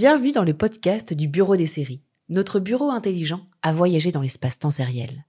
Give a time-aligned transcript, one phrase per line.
[0.00, 4.70] Bienvenue dans le podcast du Bureau des séries, notre bureau intelligent à voyager dans l'espace-temps
[4.70, 5.26] sériel.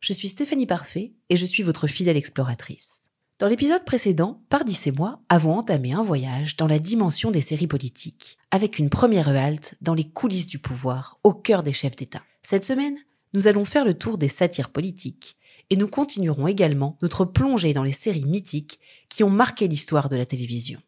[0.00, 3.02] Je suis Stéphanie Parfait et je suis votre fidèle exploratrice.
[3.38, 7.66] Dans l'épisode précédent, Pardis et moi avons entamé un voyage dans la dimension des séries
[7.66, 12.22] politiques, avec une première halte dans les coulisses du pouvoir, au cœur des chefs d'État.
[12.42, 12.96] Cette semaine,
[13.34, 15.36] nous allons faire le tour des satires politiques,
[15.68, 20.16] et nous continuerons également notre plongée dans les séries mythiques qui ont marqué l'histoire de
[20.16, 20.80] la télévision,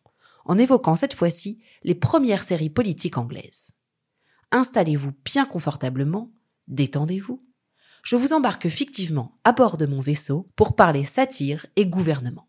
[0.48, 3.70] en évoquant cette fois-ci les premières séries politiques anglaises.
[4.50, 6.32] Installez-vous bien confortablement,
[6.66, 7.44] détendez-vous,
[8.02, 12.48] je vous embarque fictivement à bord de mon vaisseau pour parler satire et gouvernement.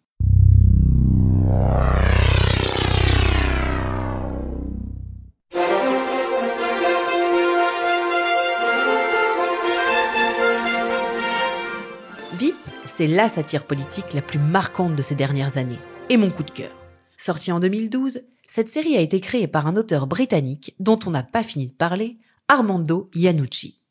[12.37, 12.55] VIP,
[12.85, 16.51] c'est la satire politique la plus marquante de ces dernières années, et mon coup de
[16.51, 16.78] cœur.
[17.19, 21.21] Sortie en 2012, cette série a été créée par un auteur britannique dont on n'a
[21.21, 22.17] pas fini de parler,
[22.47, 23.81] Armando Iannucci.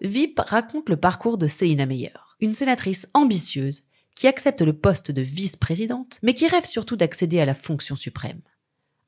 [0.00, 2.10] VIP raconte le parcours de Selina Meyer,
[2.40, 3.84] une sénatrice ambitieuse
[4.16, 8.40] qui accepte le poste de vice-présidente, mais qui rêve surtout d'accéder à la fonction suprême.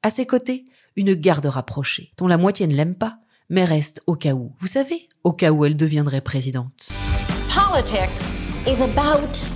[0.04, 4.14] À ses côtés, une garde rapprochée, dont la moitié ne l'aime pas, mais reste au
[4.14, 4.52] cas où.
[4.60, 6.90] Vous savez, au cas où elle deviendrait présidente.
[7.48, 9.50] Politics is about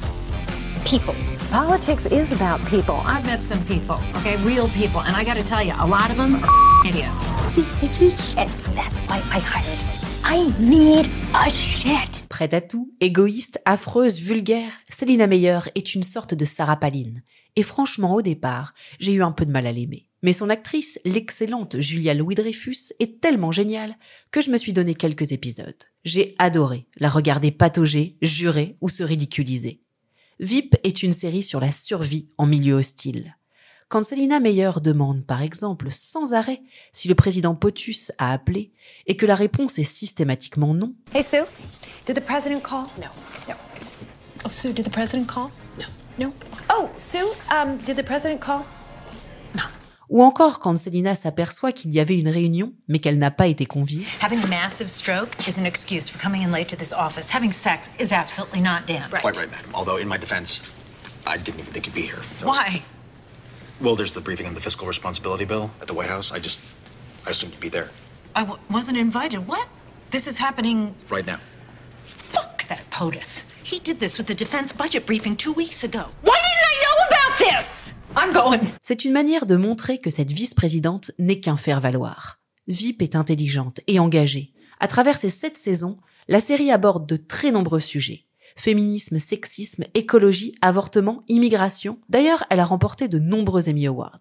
[0.84, 1.14] people.
[1.50, 2.96] Politics is about people.
[3.06, 6.18] I've met some people, okay, real people, and I gotta tell you, a lot of
[6.18, 7.38] them are idiots.
[7.56, 8.48] He's such a shit.
[8.74, 9.98] That's why I hired him.
[10.24, 12.26] I need a shit.
[12.28, 17.14] Prête à tout, égoïste, affreuse, vulgaire, Selina Meyer est une sorte de Sarah Palin.
[17.56, 20.06] Et franchement, au départ, j'ai eu un peu de mal à l'aimer.
[20.22, 23.96] Mais son actrice, l'excellente Julia Louis-Dreyfus, est tellement géniale
[24.32, 25.82] que je me suis donné quelques épisodes.
[26.04, 29.80] J'ai adoré la regarder patauger, jurer ou se ridiculiser.
[30.40, 33.36] VIP est une série sur la survie en milieu hostile.
[33.88, 36.60] Quand Selina Meyer demande, par exemple, sans arrêt
[36.92, 38.72] si le président POTUS a appelé
[39.06, 40.94] et que la réponse est systématiquement non.
[41.14, 41.44] Hey, Sue,
[42.06, 42.84] did the president call?
[42.98, 43.08] No.
[43.48, 43.54] No.
[44.44, 45.50] Oh, Sue, did the president call?
[45.78, 45.86] No.
[46.18, 46.34] No?
[46.70, 47.18] Oh, Sue,
[47.50, 48.64] um, did the president call?
[50.10, 53.66] Ou encore quand Selina s'aperçoit qu'il y avait une réunion, mais qu'elle n'a pas été
[53.66, 54.04] conviée.
[54.22, 57.28] Having a massive stroke is an excuse for coming in late to this office.
[57.34, 59.10] Having sex is absolutely not damn.
[59.10, 59.20] Right.
[59.20, 59.70] Quite right, madam.
[59.74, 60.62] Although, in my defense,
[61.26, 62.22] I didn't even think you'd be here.
[62.38, 62.46] So.
[62.46, 62.82] Why?
[63.82, 66.32] Well, there's the briefing on the fiscal responsibility bill at the White House.
[66.32, 66.58] I just,
[67.26, 67.90] I assumed you'd be there.
[68.34, 69.46] I w- wasn't invited.
[69.46, 69.68] What?
[70.10, 71.38] This is happening right now.
[72.04, 73.44] Fuck that POTUS.
[73.62, 76.06] He did this with the defense budget briefing two weeks ago.
[76.22, 77.94] Why didn't I know about this?
[78.20, 78.60] I'm going.
[78.82, 82.40] C'est une manière de montrer que cette vice-présidente n'est qu'un faire-valoir.
[82.66, 84.52] VIP est intelligente et engagée.
[84.80, 85.96] À travers ces sept saisons,
[86.26, 88.24] la série aborde de très nombreux sujets
[88.56, 91.98] féminisme, sexisme, écologie, avortement, immigration.
[92.08, 94.20] D'ailleurs, elle a remporté de nombreux Emmy Awards.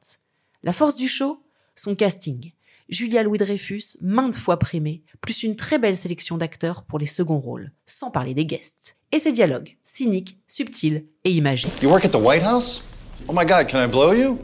[0.62, 1.42] La force du show?
[1.76, 2.52] Son casting.
[2.88, 7.72] Julia Louis-Dreyfus, maintes fois primée, plus une très belle sélection d'acteurs pour les seconds rôles,
[7.86, 8.96] sans parler des guests.
[9.12, 11.70] Et ses dialogues, cyniques, subtils et imagés.
[11.82, 12.84] You work at the White House?
[13.28, 14.40] Oh my god, can I blow you?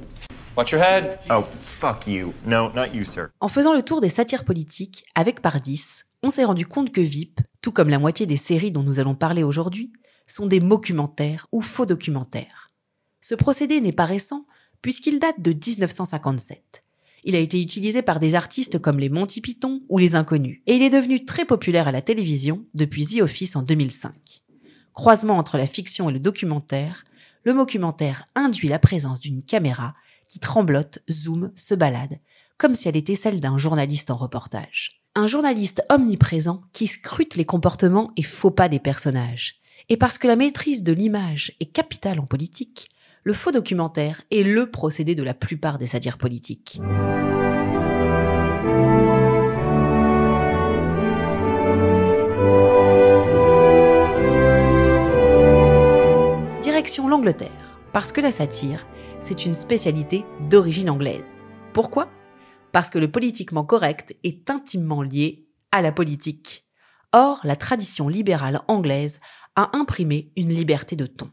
[0.58, 1.20] Watch your head.
[1.30, 2.34] Oh, fuck you.
[2.46, 3.30] No, not you, sir.
[3.40, 7.42] En faisant le tour des satires politiques avec Pardis, on s'est rendu compte que VIP,
[7.62, 9.92] tout comme la moitié des séries dont nous allons parler aujourd'hui,
[10.28, 12.70] sont des mockumentaires ou faux documentaires.
[13.22, 14.46] Ce procédé n'est pas récent
[14.82, 16.84] puisqu'il date de 1957.
[17.24, 20.76] Il a été utilisé par des artistes comme les Monty Python ou les Inconnus, et
[20.76, 24.14] il est devenu très populaire à la télévision depuis The Office en 2005.
[24.94, 27.06] Croisement entre la fiction et le documentaire,
[27.44, 29.94] le mockumentaire induit la présence d'une caméra
[30.28, 32.20] qui tremblote, zoome, se balade,
[32.58, 37.46] comme si elle était celle d'un journaliste en reportage un journaliste omniprésent qui scrute les
[37.46, 39.60] comportements et faux pas des personnages.
[39.90, 42.90] Et parce que la maîtrise de l'image est capitale en politique,
[43.24, 46.80] le faux documentaire est le procédé de la plupart des satires politiques.
[57.02, 58.86] L'Angleterre, parce que la satire,
[59.20, 61.40] c'est une spécialité d'origine anglaise.
[61.74, 62.10] Pourquoi?
[62.72, 66.66] Parce que le politiquement correct est intimement lié à la politique.
[67.12, 69.20] Or, la tradition libérale anglaise
[69.56, 71.32] a imprimé une liberté de ton.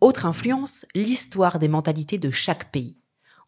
[0.00, 2.98] Autre influence, l'histoire des mentalités de chaque pays.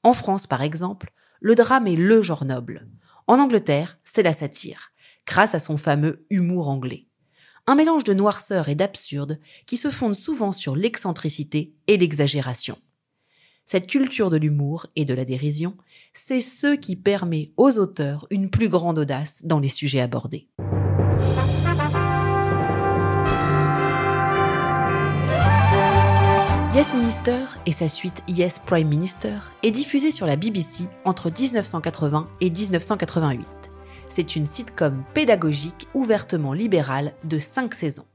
[0.05, 2.89] En France, par exemple, le drame est le genre noble.
[3.27, 4.93] En Angleterre, c'est la satire,
[5.27, 7.06] grâce à son fameux humour anglais.
[7.69, 12.79] Un mélange de noirceur et d'absurde qui se fonde souvent sur l'excentricité et l'exagération.
[13.65, 15.75] Cette culture de l'humour et de la dérision,
[16.15, 20.47] c'est ce qui permet aux auteurs une plus grande audace dans les sujets abordés.
[26.73, 32.29] Yes Minister et sa suite Yes Prime Minister est diffusée sur la BBC entre 1980
[32.41, 33.56] et 1988.
[34.09, 38.07] C'est une sitcom pédagogique ouvertement libérale de 5 saisons.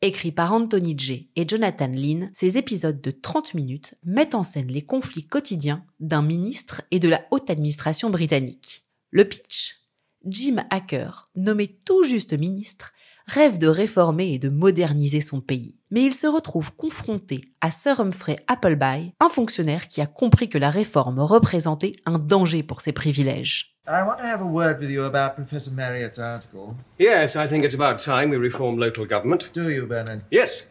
[0.00, 1.30] Écrit par Anthony J.
[1.36, 6.22] et Jonathan Lynn, ces épisodes de 30 minutes mettent en scène les conflits quotidiens d'un
[6.22, 8.84] ministre et de la haute administration britannique.
[9.10, 9.78] Le pitch
[10.24, 12.92] Jim Hacker, nommé tout juste ministre,
[13.26, 15.78] rêve de réformer et de moderniser son pays.
[15.92, 20.56] Mais il se retrouve confronté à Sir Humphrey Appleby, un fonctionnaire qui a compris que
[20.56, 23.76] la réforme représentait un danger pour ses privilèges.
[23.86, 26.74] I want to have a word with you about Professor Marriott's article.
[26.98, 29.52] Yes, I think it's about time we reform local government.
[29.52, 30.22] Do you, Bernard?
[30.30, 30.66] Yes.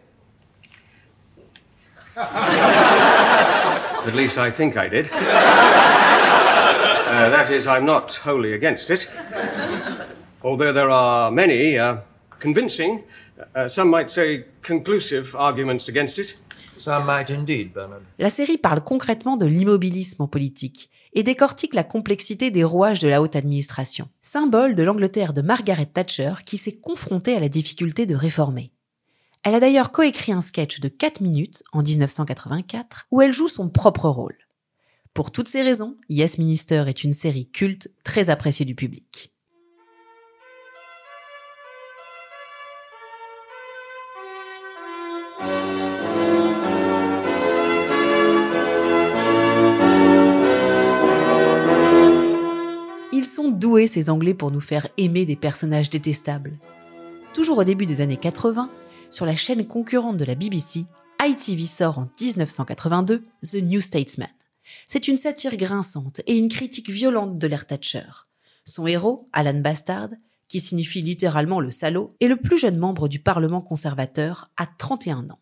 [2.18, 5.08] At least I think I did.
[7.12, 9.06] Uh, that is, I'm not wholly against it.
[10.44, 11.98] Although there are many uh,
[12.42, 13.02] convincing,
[13.56, 16.38] uh, some might say conclusive arguments against it.
[16.78, 18.02] Some might indeed, Bernard.
[18.18, 23.08] La série parle concrètement de l'immobilisme en politique et décortique la complexité des rouages de
[23.08, 28.06] la haute administration, symbole de l'Angleterre de Margaret Thatcher qui s'est confrontée à la difficulté
[28.06, 28.72] de réformer.
[29.44, 33.70] Elle a d'ailleurs coécrit un sketch de 4 minutes en 1984 où elle joue son
[33.70, 34.38] propre rôle.
[35.14, 39.34] Pour toutes ces raisons, Yes Minister est une série culte très appréciée du public.
[53.82, 56.54] Doués ces Anglais pour nous faire aimer des personnages détestables.
[57.34, 58.70] Toujours au début des années 80,
[59.10, 60.86] sur la chaîne concurrente de la BBC,
[61.20, 64.30] ITV sort en 1982 The New Statesman.
[64.88, 68.06] C'est une satire grinçante et une critique violente de l'ère Thatcher.
[68.66, 70.10] Son héros, Alan Bastard,
[70.48, 75.32] qui signifie littéralement le salaud, est le plus jeune membre du Parlement conservateur à 31
[75.32, 75.40] ans.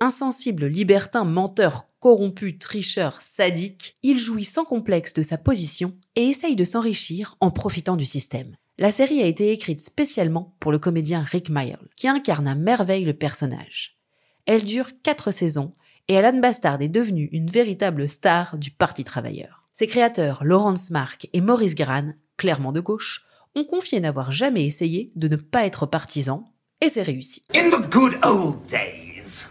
[0.00, 6.54] Insensible, libertin, menteur, corrompu, tricheur, sadique, il jouit sans complexe de sa position et essaye
[6.54, 8.54] de s'enrichir en profitant du système.
[8.78, 13.04] La série a été écrite spécialement pour le comédien Rick Mayall, qui incarne à merveille
[13.04, 13.98] le personnage.
[14.46, 15.72] Elle dure quatre saisons
[16.06, 19.68] et Alan Bastard est devenu une véritable star du Parti travailleur.
[19.74, 25.10] Ses créateurs, Lawrence Mark et Maurice Gran, clairement de gauche, ont confié n'avoir jamais essayé
[25.16, 26.44] de ne pas être partisans,
[26.80, 27.42] et c'est réussi.
[27.56, 29.46] In the good old days,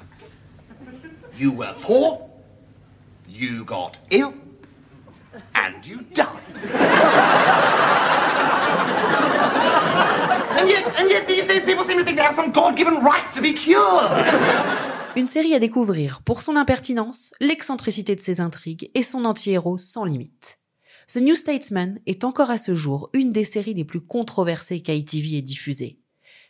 [1.40, 2.28] you were poor,
[3.28, 4.34] you got ill,
[5.54, 6.28] and you died.
[10.60, 13.32] and yet, and yet these days people seem to think they have some God-given right
[13.32, 14.12] to be cured.
[15.16, 20.06] Une série à découvrir pour son impertinence, l'excentricité de ses intrigues et son anti-héros sans
[20.06, 20.60] limite.
[21.12, 25.38] The New Statesman est encore à ce jour une des séries les plus controversées qu'ITV
[25.38, 26.00] ait diffusées.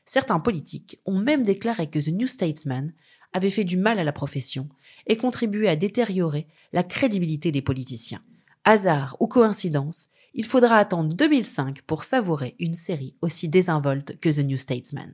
[0.06, 2.94] Certains politiques ont même déclaré que The New Statesman
[3.33, 4.68] avait fait du mal à la profession
[5.06, 8.21] et contribué à détériorer la crédibilité des politiciens.
[8.63, 14.45] Hasard ou coïncidence, il faudra attendre 2005 pour savourer une série aussi désinvolte que The
[14.45, 15.13] New Statesman.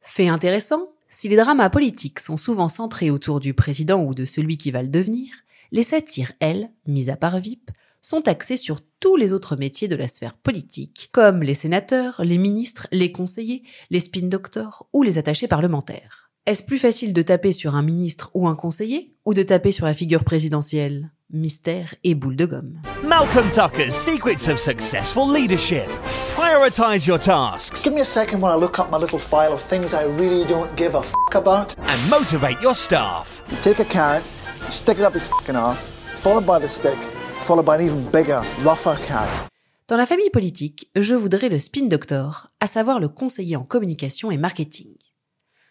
[0.00, 4.58] Fait intéressant, si les dramas politiques sont souvent centrés autour du président ou de celui
[4.58, 5.32] qui va le devenir,
[5.72, 7.70] les satires, elles, mises à part VIP,
[8.00, 12.38] sont axées sur tous les autres métiers de la sphère politique, comme les sénateurs, les
[12.38, 16.25] ministres, les conseillers, les spin doctors ou les attachés parlementaires.
[16.46, 19.84] Est-ce plus facile de taper sur un ministre ou un conseiller ou de taper sur
[19.84, 21.10] la figure présidentielle?
[21.32, 22.80] Mystère et boule de gomme.
[23.02, 25.88] Malcolm Tucker's Secrets of Successful Leadership.
[26.36, 29.60] Prioritize your tasks Give me a second while I look up my little file of
[29.60, 31.74] things I really don't give a f about.
[31.78, 33.42] and motivate your staff.
[33.50, 34.22] You take a carrot,
[34.66, 36.98] you stick it up his fucking ass, followed by the stick,
[37.40, 39.48] followed by an even bigger, rougher carrot.
[39.88, 44.30] Dans la famille politique, je voudrais le spin doctor, à savoir le conseiller en communication
[44.30, 44.94] et marketing.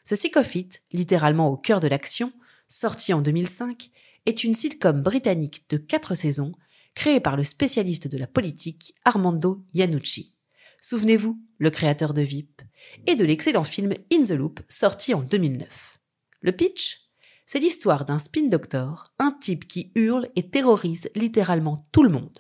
[0.08, 2.32] Ce Sycophit, littéralement au cœur de l'action,
[2.68, 3.90] sorti en 2005,
[4.28, 6.52] est une sitcom britannique de quatre saisons
[6.94, 10.36] créée par le spécialiste de la politique Armando Iannucci.
[10.80, 12.62] Souvenez-vous, le créateur de VIP,
[13.08, 16.00] et de l'excellent film In the Loop sorti en 2009.
[16.42, 17.02] Le pitch?
[17.48, 22.40] C'est l'histoire d'un spin doctor, un type qui hurle et terrorise littéralement tout le monde.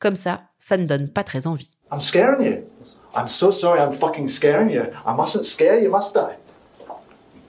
[0.00, 1.70] Comme ça, ça ne donne pas très envie.
[1.92, 2.64] I'm scaring you.
[3.16, 4.82] I'm so sorry I'm fucking scaring you.
[5.06, 6.37] I mustn't scare you, must I?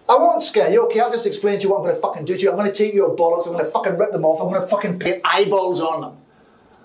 [0.10, 1.02] I won't scare you, okay?
[1.02, 2.50] I'll just explain to you what I'm gonna fucking do to you.
[2.50, 6.02] I'm gonna take your I'm gonna fucking rip them off, I'm gonna fucking eyeballs on
[6.02, 6.18] them.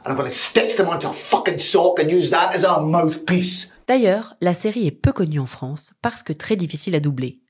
[0.05, 3.73] And I'm gonna stitch them onto a fucking sock and use that as our mouthpiece.
[3.87, 7.41] D'ailleurs, la série est peu connue en France parce que très difficile à doubler.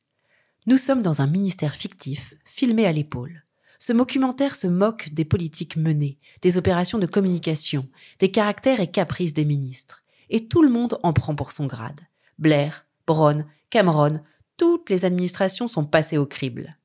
[0.67, 3.43] Nous sommes dans un ministère fictif, filmé à l'épaule.
[3.81, 7.89] Ce documentaire se moque des politiques menées, des opérations de communication,
[8.21, 10.05] des caractères et caprices des ministres.
[10.31, 12.01] Et tout le monde en prend pour son grade.
[12.39, 14.21] Blair, Brown, Cameron,
[14.57, 16.77] toutes les administrations sont passées au crible.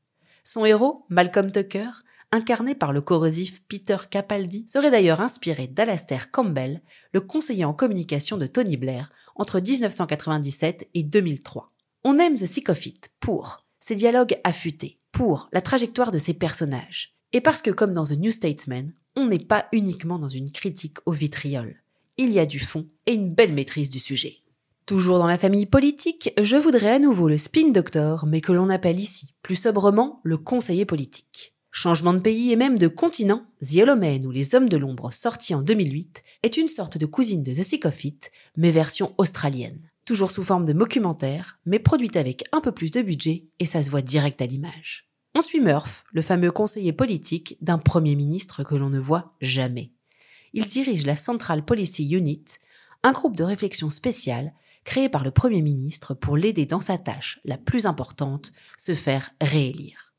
[0.43, 1.89] Son héros, Malcolm Tucker,
[2.31, 6.81] incarné par le corrosif Peter Capaldi, serait d'ailleurs inspiré d'Alastair Campbell,
[7.13, 11.71] le conseiller en communication de Tony Blair entre 1997 et 2003.
[12.03, 17.41] On aime The It pour ses dialogues affûtés, pour la trajectoire de ses personnages, et
[17.41, 21.11] parce que comme dans The New Statesman, on n'est pas uniquement dans une critique au
[21.11, 21.81] vitriol.
[22.17, 24.37] Il y a du fond et une belle maîtrise du sujet.
[24.89, 28.71] Toujours dans la famille politique, je voudrais à nouveau le spin doctor, mais que l'on
[28.71, 31.53] appelle ici, plus sobrement, le conseiller politique.
[31.69, 35.53] Changement de pays et même de continent, The Yellow ou Les Hommes de l'Ombre, sorti
[35.53, 37.85] en 2008, est une sorte de cousine de The Sick
[38.57, 39.91] mais version australienne.
[40.07, 43.83] Toujours sous forme de documentaire, mais produite avec un peu plus de budget et ça
[43.83, 45.07] se voit direct à l'image.
[45.35, 49.91] On suit Murph, le fameux conseiller politique d'un premier ministre que l'on ne voit jamais.
[50.53, 52.45] Il dirige la Central Policy Unit,
[53.03, 54.51] un groupe de réflexion spécial
[54.89, 59.29] créé par le Premier ministre pour l'aider dans sa tâche la plus importante, se faire
[59.39, 60.15] réélire.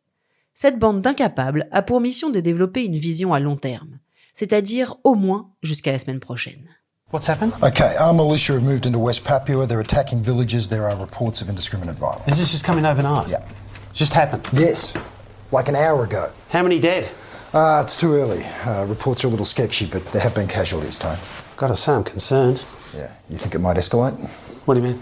[0.55, 3.99] Cette bande d'incapables a pour mission de développer une vision à long terme,
[4.33, 6.69] c'est-à-dire au moins jusqu'à la semaine prochaine.
[7.13, 7.53] What's happened?
[7.65, 9.67] Okay, our militia have moved into West Papua.
[9.67, 10.69] They're attacking villages.
[10.69, 12.29] There are reports of indiscriminate violence.
[12.29, 13.29] Is this just coming overnight?
[13.29, 13.43] Yeah.
[13.93, 14.49] Just happened?
[14.53, 14.95] Yes.
[15.51, 16.31] Like an hour ago.
[16.51, 17.09] How many dead?
[17.53, 18.45] Uh, it's too early.
[18.65, 21.19] Uh, reports are a little sketchy, but there have been casualties, Tone.
[21.57, 22.65] Gotta say, I'm concerned.
[22.95, 23.13] Yeah.
[23.29, 24.15] You think it might escalate?
[24.67, 24.99] What do you mean?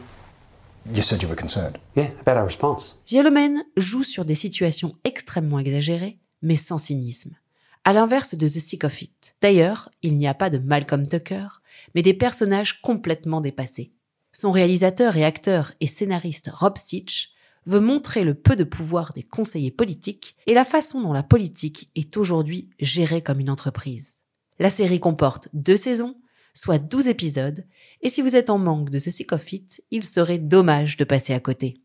[0.94, 1.78] You said you were concerned.
[1.96, 2.96] Yeah, about our response.
[3.10, 7.36] Yellowman joue sur des situations extrêmement exagérées, mais sans cynisme.
[7.84, 9.34] À l'inverse de The Sick of It.
[9.42, 11.48] D'ailleurs, il n'y a pas de Malcolm Tucker,
[11.94, 13.92] mais des personnages complètement dépassés.
[14.32, 17.32] Son réalisateur et acteur et scénariste Rob Stitch
[17.66, 21.90] veut montrer le peu de pouvoir des conseillers politiques et la façon dont la politique
[21.96, 24.18] est aujourd'hui gérée comme une entreprise.
[24.58, 26.14] La série comporte deux saisons
[26.54, 27.64] soit 12 épisodes,
[28.02, 31.40] et si vous êtes en manque de ce It, il serait dommage de passer à
[31.40, 31.80] côté.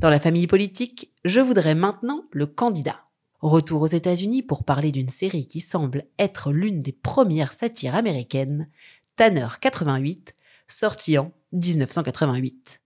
[0.00, 3.04] Dans la famille politique, je voudrais maintenant le candidat.
[3.40, 8.68] Retour aux États-Unis pour parler d'une série qui semble être l'une des premières satires américaines,
[9.16, 10.34] Tanner 88,
[10.66, 12.81] sortie en 1988.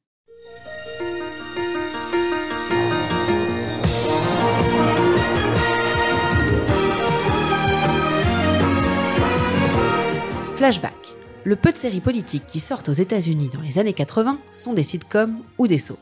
[10.57, 11.15] Flashback.
[11.45, 14.85] Le peu de séries politiques qui sortent aux États-Unis dans les années 80 sont des
[14.85, 16.01] sitcoms ou des soaps.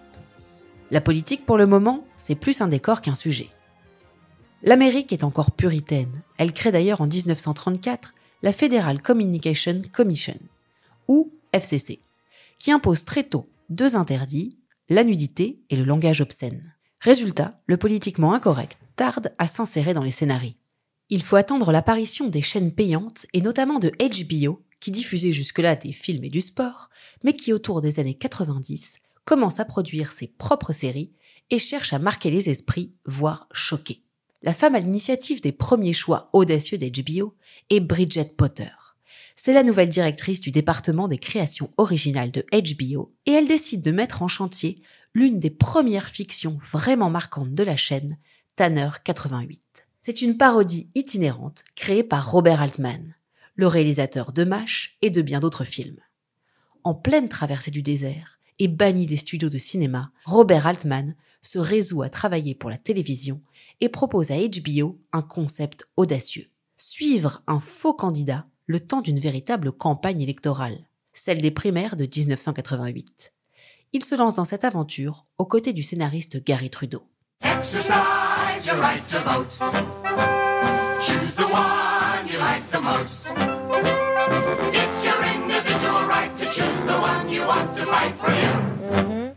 [0.92, 3.48] La politique, pour le moment, c'est plus un décor qu'un sujet.
[4.62, 6.22] L'Amérique est encore puritaine.
[6.38, 10.38] Elle crée d'ailleurs en 1934 la Federal Communication Commission,
[11.08, 11.98] ou FCC,
[12.60, 14.56] qui impose très tôt deux interdits,
[14.88, 16.74] la nudité et le langage obscène.
[17.00, 20.54] Résultat, le politiquement incorrect tarde à s'insérer dans les scénarios.
[21.10, 25.92] Il faut attendre l'apparition des chaînes payantes et notamment de HBO qui diffusait jusque-là des
[25.92, 26.90] films et du sport,
[27.22, 31.12] mais qui autour des années 90 commence à produire ses propres séries
[31.50, 34.02] et cherche à marquer les esprits, voire choquer.
[34.42, 37.34] La femme à l'initiative des premiers choix audacieux d'HBO
[37.70, 38.70] est Bridget Potter.
[39.36, 43.90] C'est la nouvelle directrice du département des créations originales de HBO et elle décide de
[43.90, 44.82] mettre en chantier
[45.14, 48.18] l'une des premières fictions vraiment marquantes de la chaîne,
[48.56, 49.63] Tanner 88.
[50.06, 53.14] C'est une parodie itinérante créée par Robert Altman,
[53.54, 55.98] le réalisateur de MASH et de bien d'autres films.
[56.82, 62.02] En pleine traversée du désert et banni des studios de cinéma, Robert Altman se résout
[62.02, 63.40] à travailler pour la télévision
[63.80, 66.50] et propose à HBO un concept audacieux.
[66.76, 73.32] Suivre un faux candidat le temps d'une véritable campagne électorale, celle des primaires de 1988.
[73.94, 77.04] Il se lance dans cette aventure aux côtés du scénariste Gary Trudeau.
[77.44, 79.52] Exercise your right to vote.
[81.00, 83.28] Choose the one you like the most.
[84.72, 89.32] It's your individual right to choose the one you want to fight for you.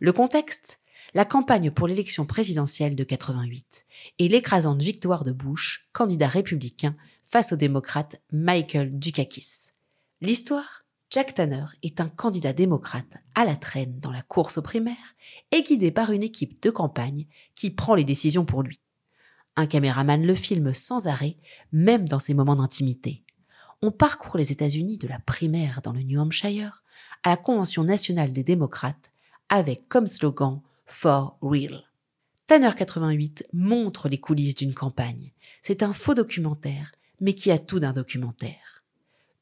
[0.00, 0.78] Le contexte
[1.14, 3.86] la campagne pour l'élection présidentielle de 88
[4.18, 9.70] et l'écrasante victoire de Bush, candidat républicain, face au démocrate Michael Dukakis.
[10.20, 10.83] L'histoire
[11.14, 15.14] Jack Tanner est un candidat démocrate à la traîne dans la course aux primaires
[15.52, 18.80] et guidé par une équipe de campagne qui prend les décisions pour lui.
[19.54, 21.36] Un caméraman le filme sans arrêt,
[21.70, 23.22] même dans ses moments d'intimité.
[23.80, 26.82] On parcourt les États-Unis de la primaire dans le New Hampshire
[27.22, 29.12] à la Convention nationale des démocrates
[29.48, 31.84] avec comme slogan For Real.
[32.48, 35.30] Tanner 88 montre les coulisses d'une campagne.
[35.62, 36.90] C'est un faux documentaire,
[37.20, 38.73] mais qui a tout d'un documentaire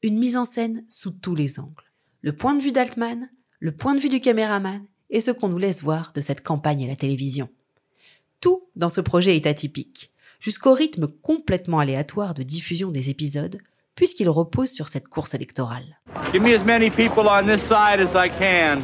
[0.03, 1.91] une mise en scène sous tous les angles.
[2.21, 3.29] Le point de vue d'Altman,
[3.59, 6.83] le point de vue du caméraman et ce qu'on nous laisse voir de cette campagne
[6.83, 7.47] à la télévision.
[8.41, 13.59] Tout dans ce projet est atypique, jusqu'au rythme complètement aléatoire de diffusion des épisodes,
[13.95, 15.99] puisqu'il repose sur cette course électorale.
[16.33, 18.81] Give me as many people on this side as I can.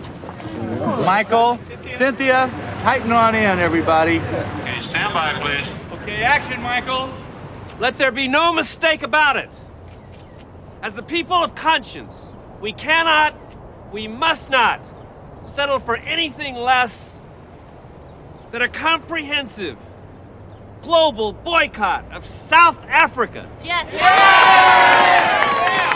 [1.04, 1.58] Michael,
[1.98, 2.50] Cynthia,
[2.84, 4.20] tighten on in, everybody.
[4.20, 5.68] Okay, stand by, please.
[6.02, 7.10] Okay, action, Michael.
[7.82, 9.50] Let there be no mistake about it.
[10.82, 12.32] As the people of conscience,
[12.62, 13.36] we cannot,
[13.92, 14.80] we must not
[15.46, 17.20] settle for anything less
[18.52, 19.76] than a comprehensive
[20.82, 23.46] global boycott of South Africa.
[23.62, 23.92] Yes.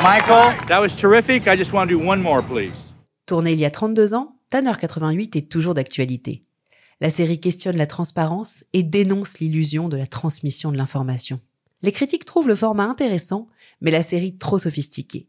[0.03, 1.47] Michael, that was terrific.
[1.47, 2.93] I just want to do one more, please.
[3.25, 6.43] Tourné il y a 32 ans, Tanner 88 est toujours d'actualité.
[6.99, 11.39] La série questionne la transparence et dénonce l'illusion de la transmission de l'information.
[11.83, 13.47] Les critiques trouvent le format intéressant,
[13.83, 15.27] mais la série trop sophistiquée.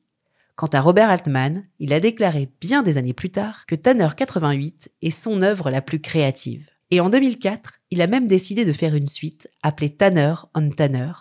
[0.56, 4.92] Quant à Robert Altman, il a déclaré bien des années plus tard que Tanner 88
[5.02, 6.70] est son œuvre la plus créative.
[6.90, 11.12] Et en 2004, il a même décidé de faire une suite appelée Tanner on Tanner,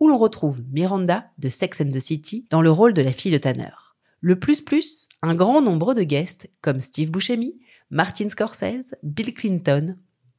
[0.00, 3.32] où l'on retrouve Miranda de Sex and the City dans le rôle de la fille
[3.32, 3.74] de Tanner.
[4.22, 7.58] Le plus plus, un grand nombre de guests comme Steve Buscemi,
[7.90, 9.96] Martin Scorsese, Bill Clinton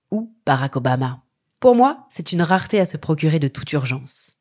[0.10, 1.24] ou Barack Obama.
[1.60, 4.38] Pour moi, c'est une rareté à se procurer de toute urgence.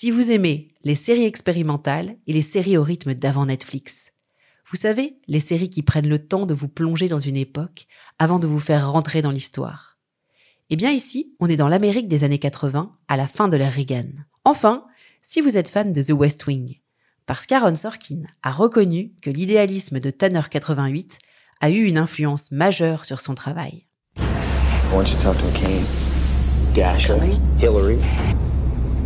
[0.00, 4.12] Si vous aimez les séries expérimentales et les séries au rythme d'avant Netflix,
[4.70, 7.88] vous savez, les séries qui prennent le temps de vous plonger dans une époque
[8.20, 9.98] avant de vous faire rentrer dans l'histoire.
[10.70, 13.72] Eh bien ici, on est dans l'Amérique des années 80, à la fin de l'ère
[13.72, 14.06] Reagan.
[14.44, 14.84] Enfin,
[15.22, 16.78] si vous êtes fan de The West Wing,
[17.26, 21.18] parce qu'Aaron Sorkin a reconnu que l'idéalisme de Tanner 88
[21.60, 23.88] a eu une influence majeure sur son travail.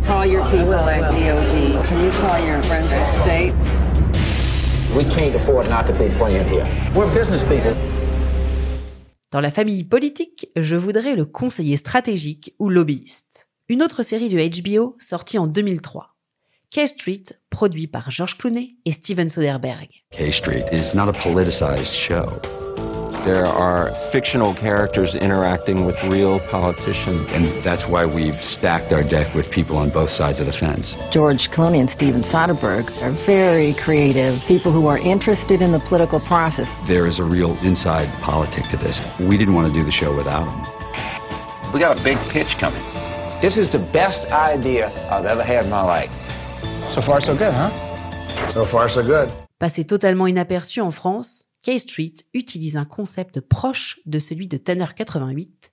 [0.05, 1.87] Call your people at DOD.
[1.87, 3.53] Can you call your friends at state?
[4.97, 6.65] We can't afford not to be playing here.
[6.93, 7.73] We're business people.
[9.31, 13.47] Dans la famille politique, je voudrais le conseiller stratégique ou lobbyiste.
[13.69, 16.09] Une autre série de HBO sortie en 2003.
[16.69, 19.89] K-Street, produit par George Clooney et Steven Soderbergh.
[20.11, 22.62] K Street is not a politicized show.
[23.23, 29.33] There are fictional characters interacting with real politicians, and that's why we've stacked our deck
[29.33, 30.91] with people on both sides of the fence.
[31.09, 36.19] George Clooney and Steven Soderbergh are very creative people who are interested in the political
[36.19, 36.67] process.
[36.85, 38.99] There is a real inside politic to this.
[39.23, 40.59] We didn't want to do the show without them.
[41.71, 42.83] We got a big pitch coming.
[43.39, 46.11] This is the best idea I've ever had in my life.
[46.91, 47.71] So far, so good, huh?
[48.51, 49.31] So far, so good.
[49.57, 55.71] Passé totalement inaperçu en France, K-Street utilise un concept proche de celui de Tanner 88,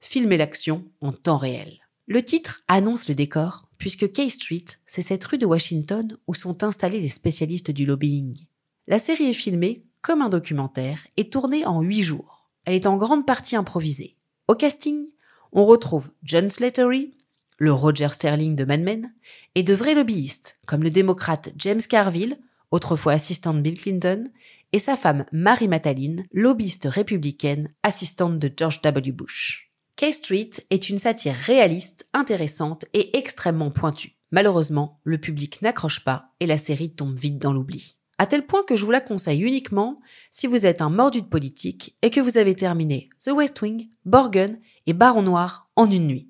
[0.00, 1.78] filmer l'action en temps réel.
[2.06, 7.00] Le titre annonce le décor, puisque K-Street, c'est cette rue de Washington où sont installés
[7.00, 8.46] les spécialistes du lobbying.
[8.86, 12.48] La série est filmée comme un documentaire et tournée en huit jours.
[12.64, 14.16] Elle est en grande partie improvisée.
[14.48, 15.06] Au casting,
[15.52, 17.14] on retrouve John Slattery,
[17.58, 19.12] le Roger Sterling de Mad Men,
[19.54, 22.38] et de vrais lobbyistes, comme le démocrate James Carville,
[22.70, 24.30] autrefois assistant de Bill Clinton,
[24.76, 29.10] et sa femme Marie Mataline, lobbyiste républicaine, assistante de George W.
[29.10, 29.72] Bush.
[29.96, 34.18] K-Street est une satire réaliste, intéressante et extrêmement pointue.
[34.32, 37.96] Malheureusement, le public n'accroche pas et la série tombe vite dans l'oubli.
[38.18, 39.98] À tel point que je vous la conseille uniquement
[40.30, 43.88] si vous êtes un mordu de politique et que vous avez terminé The West Wing,
[44.04, 46.28] Borgen et Baron Noir en une nuit.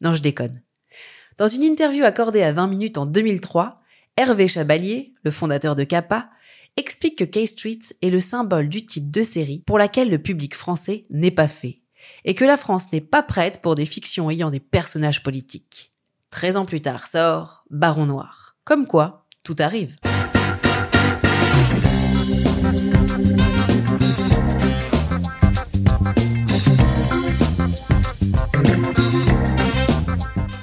[0.00, 0.62] Non, je déconne.
[1.36, 3.82] Dans une interview accordée à 20 minutes en 2003,
[4.16, 6.30] Hervé Chabalier, le fondateur de Kappa,
[6.76, 11.06] explique que K-Street est le symbole du type de série pour laquelle le public français
[11.10, 11.80] n'est pas fait,
[12.24, 15.92] et que la France n'est pas prête pour des fictions ayant des personnages politiques.
[16.30, 18.56] 13 ans plus tard sort Baron Noir.
[18.64, 19.96] Comme quoi, tout arrive.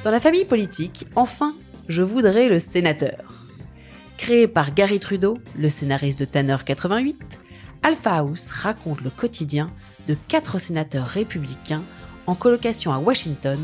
[0.03, 1.55] Dans la famille politique, enfin,
[1.87, 3.40] je voudrais le sénateur.
[4.21, 7.39] Créé par Gary Trudeau, le scénariste de Tanner 88,
[7.81, 9.73] Alpha House raconte le quotidien
[10.05, 11.81] de quatre sénateurs républicains
[12.27, 13.59] en colocation à Washington,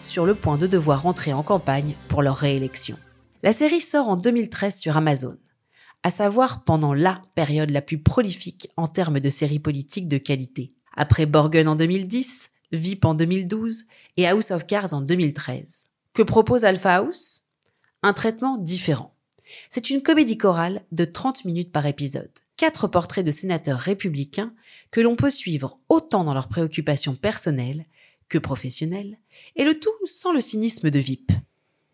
[0.00, 2.96] sur le point de devoir entrer en campagne pour leur réélection.
[3.42, 5.36] La série sort en 2013 sur Amazon,
[6.02, 10.72] à savoir pendant la période la plus prolifique en termes de séries politiques de qualité.
[10.96, 13.84] Après Borgen en 2010, VIP en 2012
[14.16, 15.90] et House of Cards en 2013.
[16.14, 17.42] Que propose Alpha House?
[18.02, 19.14] Un traitement différent.
[19.70, 22.30] C'est une comédie chorale de 30 minutes par épisode.
[22.56, 24.52] Quatre portraits de sénateurs républicains
[24.90, 27.86] que l'on peut suivre autant dans leurs préoccupations personnelles
[28.28, 29.18] que professionnelles,
[29.56, 31.32] et le tout sans le cynisme de VIP.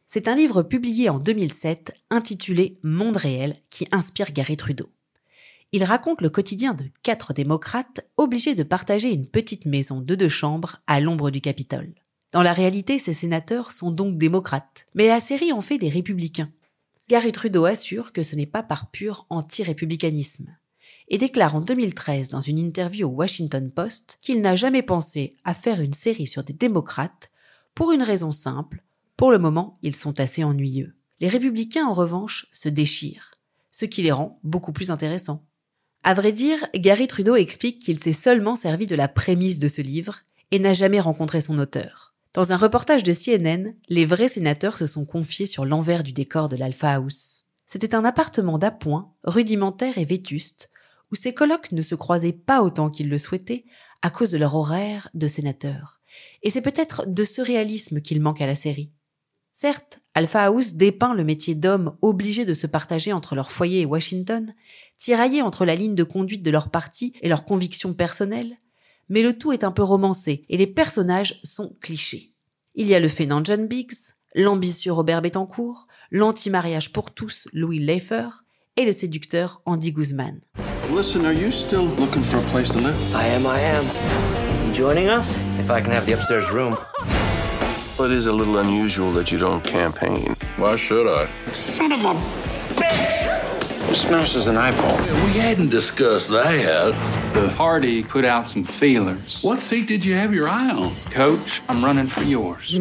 [0.07, 4.89] C'est un livre publié en 2007 intitulé Monde réel qui inspire Gary Trudeau.
[5.73, 10.29] Il raconte le quotidien de quatre démocrates obligés de partager une petite maison de deux
[10.29, 11.93] chambres à l'ombre du Capitole.
[12.31, 16.51] Dans la réalité, ces sénateurs sont donc démocrates, mais la série en fait des républicains.
[17.09, 20.57] Gary Trudeau assure que ce n'est pas par pur anti-républicanisme.
[21.09, 25.55] et déclare en 2013 dans une interview au Washington Post qu'il n'a jamais pensé à
[25.55, 27.31] faire une série sur des démocrates
[27.77, 28.83] pour une raison simple,
[29.17, 30.97] pour le moment ils sont assez ennuyeux.
[31.21, 33.39] Les républicains en revanche se déchirent,
[33.71, 35.47] ce qui les rend beaucoup plus intéressants.
[36.03, 39.81] À vrai dire, Gary Trudeau explique qu'il s'est seulement servi de la prémisse de ce
[39.81, 42.16] livre et n'a jamais rencontré son auteur.
[42.37, 46.51] Dans un reportage de CNN, les vrais sénateurs se sont confiés sur l'envers du décor
[46.51, 47.47] de l'Alpha House.
[47.67, 50.71] C'était un appartement d'appoint, rudimentaire et vétuste,
[51.11, 53.65] où ses colloques ne se croisaient pas autant qu'ils le souhaitaient
[54.03, 56.03] à cause de leur horaire de sénateurs.
[56.43, 58.93] Et c'est peut-être de ce réalisme qu'il manque à la série.
[59.55, 63.87] Certes, Alpha House dépeint le métier d'homme obligé de se partager entre leur foyer et
[63.87, 64.55] Washington,
[64.99, 68.59] tiraillés entre la ligne de conduite de leur parti et leurs convictions personnelles,
[69.09, 72.33] mais le tout est un peu romancé et les personnages sont clichés.
[72.75, 78.29] Il y a le fainéant John Biggs, l'ambitieux Robert Bettencourt, l'anti-mariage pour tous Louis Leifer
[78.77, 80.41] et le séducteur Andy Guzman.
[80.95, 82.95] Listen, are you still looking for a place to live?
[83.15, 83.85] I am, I am.
[84.75, 85.41] Joining us?
[85.59, 86.77] If I can have the upstairs room.
[87.99, 90.37] Well, it is a little unusual that you don't campaign?
[90.59, 91.27] Why should I?
[91.53, 92.15] Son of a
[92.75, 93.87] bitch!
[93.89, 95.01] Who smashes an iPhone?
[95.25, 96.93] We hadn't discussed that.
[97.37, 99.43] The party put out some feelers.
[99.45, 100.91] What seat did you have your eye on?
[101.13, 102.75] Coach, I'm running for yours.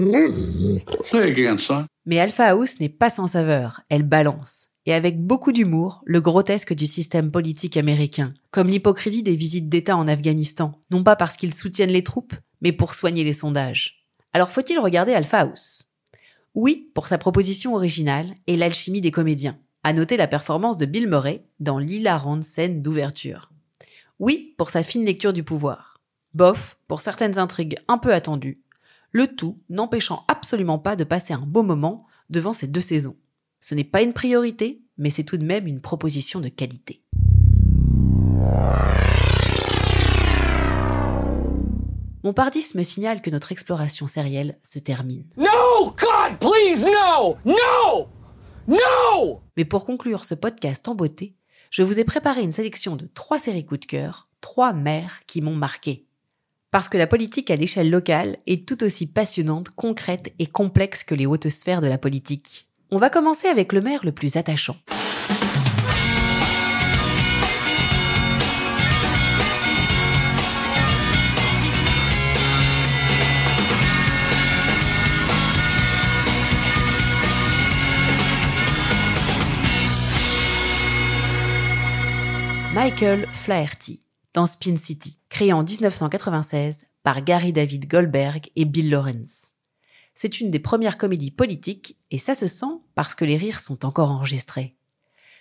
[1.04, 1.88] Say again, son.
[2.06, 4.70] Mais Alpha House n'est pas sans saveur, elle balance.
[4.86, 9.98] Et avec beaucoup d'humour, le grotesque du système politique américain, comme l'hypocrisie des visites d'État
[9.98, 14.08] en Afghanistan, non pas parce qu'ils soutiennent les troupes, mais pour soigner les sondages.
[14.32, 15.84] Alors faut-il regarder Alpha House?
[16.54, 19.58] Oui, pour sa proposition originale et l'alchimie des comédiens.
[19.84, 23.50] À noter la performance de Bill Murray dans l'hilarante scène d'ouverture.
[24.20, 26.00] Oui, pour sa fine lecture du pouvoir.
[26.34, 28.62] Bof, pour certaines intrigues un peu attendues.
[29.12, 33.18] Le tout n'empêchant absolument pas de passer un beau moment devant ces deux saisons.
[33.60, 37.04] Ce n'est pas une priorité, mais c'est tout de même une proposition de qualité.
[42.24, 45.26] Mon pardis me signale que notre exploration sérielle se termine.
[45.36, 47.36] No, God, please, no!
[47.44, 48.08] No!
[48.66, 49.42] No!
[49.58, 51.36] Mais pour conclure ce podcast en beauté,
[51.76, 55.42] je vous ai préparé une sélection de trois séries coup de cœur, trois mères qui
[55.42, 56.06] m'ont marqué.
[56.72, 61.16] Parce que la politique à l'échelle locale est tout aussi passionnante, concrète et complexe que
[61.16, 62.70] les hautes sphères de la politique.
[62.92, 64.78] On va commencer avec le maire le plus attachant.
[82.86, 84.04] Michael Flaherty,
[84.36, 89.54] dans Spin City, créé en 1996 par Gary David Goldberg et Bill Lawrence.
[90.14, 93.88] C'est une des premières comédies politiques et ça se sent parce que les rires sont
[93.88, 94.76] encore enregistrés.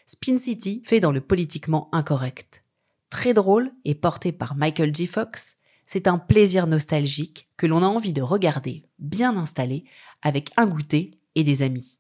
[0.07, 2.65] Spin City fait dans le politiquement incorrect.
[3.11, 5.07] Très drôle et porté par Michael J.
[5.07, 9.85] Fox, c'est un plaisir nostalgique que l'on a envie de regarder bien installé
[10.23, 11.99] avec un goûter et des amis.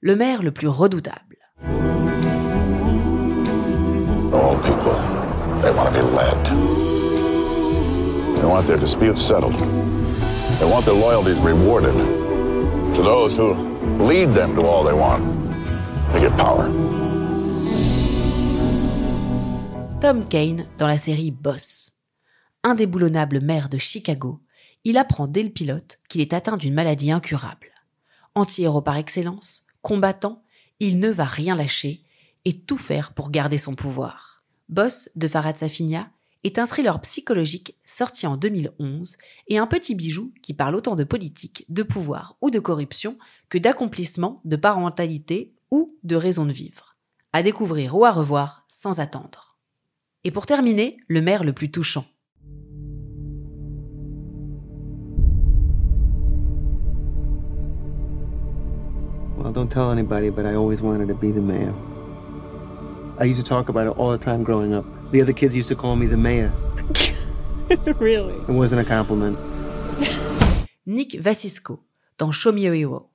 [0.00, 1.38] Le maire le plus redoutable.
[4.32, 4.94] All people,
[5.60, 6.38] they want to be led.
[8.36, 9.54] They want their disputes settled.
[10.58, 11.94] They want their loyalties rewarded.
[12.94, 13.52] To those who
[14.02, 15.22] lead them to all they want,
[16.12, 16.66] they get power.
[20.00, 21.92] Tom Kane dans la série Boss.
[22.64, 24.40] Indéboulonnable maire de Chicago,
[24.84, 27.68] il apprend dès le pilote qu'il est atteint d'une maladie incurable.
[28.34, 30.42] Anti-héros par excellence, combattant,
[30.80, 32.02] il ne va rien lâcher
[32.44, 34.42] et tout faire pour garder son pouvoir.
[34.68, 36.10] Boss de Farhad Safinia
[36.44, 39.16] est un thriller psychologique sorti en 2011
[39.48, 43.16] et un petit bijou qui parle autant de politique, de pouvoir ou de corruption
[43.48, 46.96] que d'accomplissement, de parentalité ou de raison de vivre.
[47.32, 49.56] À découvrir ou à revoir sans attendre.
[50.24, 52.06] Et pour terminer, le maire le plus touchant.
[59.38, 61.74] Well, don't tell anybody, but I always wanted to be the mayor.
[63.22, 64.84] I used to talk about it all the time growing up.
[65.12, 66.50] The other kids used to call me the mayor.
[68.00, 68.34] really?
[68.34, 69.38] It wasn't a compliment.
[70.86, 71.78] Nick Vassisco,
[72.18, 73.12] dans Show Me a Hero.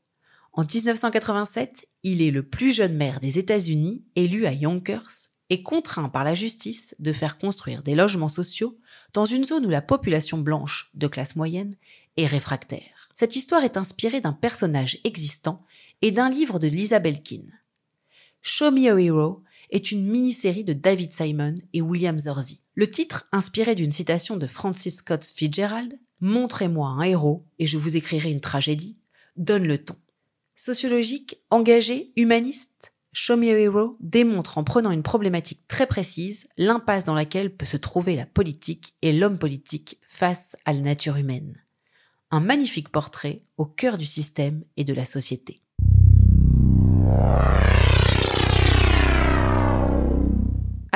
[0.54, 6.08] En 1987, il est le plus jeune maire des États-Unis élu à Yonkers et contraint
[6.08, 8.80] par la justice de faire construire des logements sociaux
[9.12, 11.76] dans une zone où la population blanche de classe moyenne
[12.16, 13.10] est réfractaire.
[13.14, 15.66] Cette histoire est inspirée d'un personnage existant
[16.02, 17.44] et d'un livre de Lisa Belkin.
[18.42, 22.62] Show Me a Hero est une mini-série de David Simon et William Zorzi.
[22.76, 27.96] Le titre, inspiré d'une citation de Francis Scott Fitzgerald, Montrez-moi un héros et je vous
[27.96, 28.98] écrirai une tragédie,
[29.36, 29.96] donne le ton.
[30.56, 37.04] Sociologique, engagé, humaniste, Show Me a Hero démontre en prenant une problématique très précise l'impasse
[37.04, 41.64] dans laquelle peut se trouver la politique et l'homme politique face à la nature humaine.
[42.32, 45.62] Un magnifique portrait au cœur du système et de la société.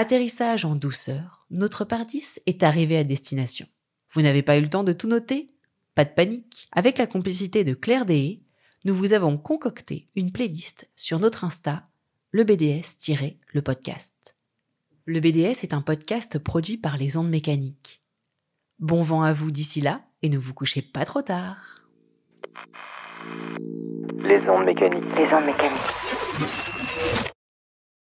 [0.02, 3.68] Atterrissage en douceur, notre Pardis est arrivé à destination.
[4.14, 5.54] Vous n'avez pas eu le temps de tout noter?
[5.94, 6.68] Pas de panique.
[6.72, 8.42] Avec la complicité de Claire Deshaies,
[8.84, 11.88] nous vous avons concocté une playlist sur notre Insta,
[12.32, 14.36] le BDS-le podcast.
[15.06, 18.02] Le BDS est un podcast produit par les ondes mécaniques.
[18.80, 21.88] Bon vent à vous d'ici là et ne vous couchez pas trop tard.
[24.18, 25.04] Les ondes mécaniques.
[25.16, 27.28] Les ondes mécaniques.